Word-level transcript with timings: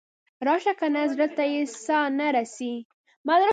راشه 0.47 0.73
ګنې 0.79 1.03
زړه 1.13 1.27
ته 1.35 1.43
یې 1.53 1.61
ساه 1.85 2.07
نه 2.17 2.27
رسي. 2.35 2.73